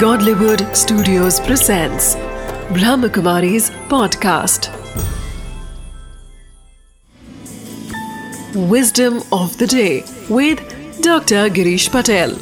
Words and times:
Godlywood 0.00 0.62
Studios 0.76 1.40
presents 1.40 2.16
Brahmakumari's 2.70 3.70
podcast. 3.88 4.66
Wisdom 8.72 9.22
of 9.32 9.56
the 9.56 9.66
day 9.66 10.04
with 10.28 10.60
Dr. 11.00 11.48
Girish 11.48 11.88
Patel. 11.90 12.34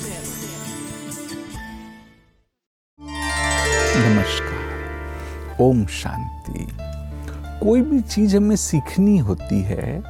नमस्कार 3.99 5.57
ओम 5.61 5.85
शांति 6.01 6.67
कोई 7.63 7.83
भी 7.83 8.01
चीज़ 8.01 8.37
हमें 8.37 8.57
सीखनी 8.57 9.17
होती 9.31 9.61
है 9.71 10.03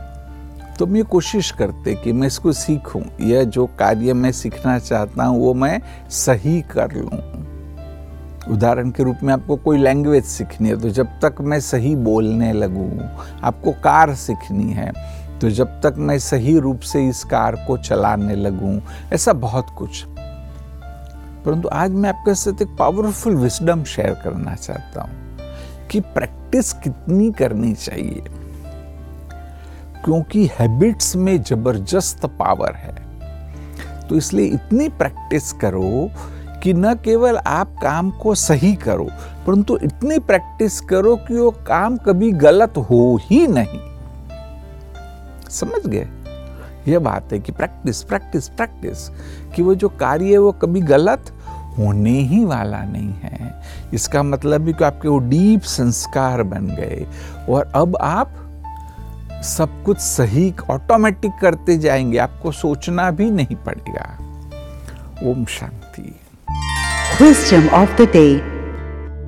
तो 0.79 0.87
हम 0.87 0.97
ये 0.97 1.03
कोशिश 1.11 1.51
करते 1.59 1.95
कि 2.05 2.13
मैं 2.13 2.27
इसको 2.27 2.53
सीखूं 2.53 3.03
या 3.29 3.43
जो 3.45 3.67
कार्य 3.79 4.13
मैं 4.15 4.33
सीखना 4.33 4.79
चाहता 4.79 5.25
हूँ 5.25 5.39
वो 5.41 5.55
मैं 5.55 5.81
सही 6.25 6.61
कर 6.71 6.93
लूँ 6.93 7.34
उदाहरण 8.51 8.91
के 8.91 9.03
रूप 9.03 9.19
में 9.23 9.33
आपको 9.35 9.57
कोई 9.57 9.79
लैंग्वेज 9.79 10.25
सीखनी 10.25 10.69
है 10.69 10.81
तो 10.81 10.89
जब 10.91 11.19
तक 11.21 11.41
मैं 11.41 11.61
सही 11.61 11.95
बोलने 11.97 12.53
लगूं, 12.53 12.91
आपको 13.43 13.73
कार 13.73 14.15
सीखनी 14.15 14.73
है 14.73 14.93
तो 15.41 15.51
जब 15.51 15.81
तक 15.83 15.95
मैं 15.99 16.19
सही 16.19 16.59
रूप 16.59 16.81
से 16.81 17.07
इस 17.09 17.23
कार 17.25 17.57
को 17.67 17.77
चलाने 17.77 18.35
लगूं, 18.35 18.81
ऐसा 19.13 19.33
बहुत 19.33 19.67
कुछ। 19.79 20.05
परंतु 21.45 21.69
आज 21.69 21.91
मैं 21.91 22.11
आपके 22.11 22.35
साथ 22.35 22.63
एक 22.63 22.77
पावरफुल 22.79 23.37
विस्डम 23.37 23.85
शेयर 23.85 24.15
करना 24.15 24.55
चाहता 24.55 25.03
हूँ 25.03 25.89
कि 25.91 26.01
प्रैक्टिस 26.01 26.73
कितनी 26.73 27.31
करनी 27.33 27.73
चाहिए। 27.75 28.23
क्योंकि 30.05 30.47
हैबिट्स 30.59 31.17
में 31.17 31.43
ज़बरदस्त 31.43 32.27
पावर 32.27 32.75
है। 32.75 32.95
तो 34.09 34.17
इसलिए 34.17 34.47
इतनी 34.47 34.89
प्रैक्टिस 34.89 35.53
करो 35.53 36.11
कि 36.65 36.75
न 36.75 36.95
केवल 36.95 37.37
आप 37.37 37.77
काम 37.83 38.11
को 38.11 38.35
सही 38.35 38.75
करो, 38.75 39.09
परंतु 39.47 39.77
इतनी 39.77 40.19
प्रैक्टिस 40.19 40.81
करो 40.81 41.17
कि 41.17 41.35
वो 41.35 41.51
काम 41.51 41.97
कभी 41.97 42.33
गलत 42.33 42.77
हो 42.77 43.21
ही 43.23 43.47
नहीं। 43.47 43.81
समझ 45.51 45.87
गए? 45.87 46.09
यह 46.89 46.99
बात 46.99 47.33
है 47.33 47.39
कि 47.39 47.53
प्रैक्टिस 47.53 48.03
प्रैक्टिस 48.03 48.49
प्रैक्टिस 48.49 49.09
कि 49.55 49.63
वो 49.63 49.75
जो 49.75 49.89
कार्य 49.89 50.31
है 50.33 50.39
वो 50.39 50.53
कभी 50.53 50.81
गलत 50.81 51.33
होने 51.79 52.11
ही 52.11 52.45
वाला 52.45 52.83
नहीं 52.83 53.15
है। 53.15 53.63
इसका 53.95 54.23
मतलब 54.23 54.61
भी 54.61 54.73
कि 54.73 54.85
आपके 54.85 55.09
वो 55.09 55.19
डीप 55.19 55.61
संस्कार 55.61 56.43
बन 56.43 56.67
गए 56.67 57.07
और 57.49 57.73
अब 57.75 57.97
आप 57.97 58.35
सब 59.45 59.83
कुछ 59.85 59.99
सही 59.99 60.55
ऑटोमेटिक 60.71 61.33
करते 61.43 61.79
जाएँगे, 61.79 62.19
आपको 62.19 62.53
सोचना 62.53 63.11
भी 63.11 63.31
नहीं 63.31 63.57
पड़ेगा। 63.57 64.19
Om 65.31 65.45
Shanti. 65.45 66.21
Wisdom 67.21 67.69
of 67.69 67.97
the 67.97 68.09
day 68.09 68.43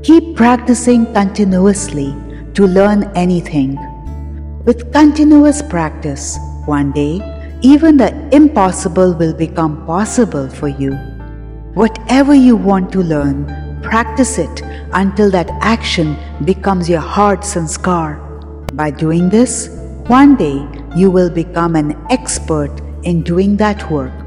Keep 0.02 0.34
practicing 0.34 1.06
continuously 1.12 2.16
to 2.54 2.66
learn 2.66 3.04
anything. 3.14 3.78
With 4.64 4.92
continuous 4.92 5.62
practice, 5.62 6.36
one 6.64 6.90
day, 6.90 7.20
even 7.62 7.96
the 7.96 8.10
impossible 8.34 9.14
will 9.14 9.32
become 9.32 9.86
possible 9.86 10.48
for 10.48 10.66
you. 10.66 10.94
Whatever 11.74 12.34
you 12.34 12.56
want 12.56 12.90
to 12.90 13.04
learn, 13.04 13.46
practice 13.84 14.36
it 14.38 14.62
until 14.92 15.30
that 15.30 15.48
action 15.60 16.16
becomes 16.44 16.90
your 16.90 17.06
heart 17.14 17.42
sanskar. 17.42 18.18
By 18.74 18.90
doing 18.90 19.28
this, 19.28 19.68
one 20.08 20.34
day 20.34 20.66
you 20.96 21.08
will 21.08 21.30
become 21.30 21.76
an 21.76 21.96
expert 22.10 22.72
in 23.04 23.22
doing 23.22 23.56
that 23.58 23.88
work 23.92 24.25